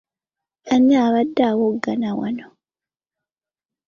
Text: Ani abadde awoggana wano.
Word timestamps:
Ani 0.73 0.93
abadde 1.05 1.43
awoggana 1.51 2.09
wano. 2.19 2.47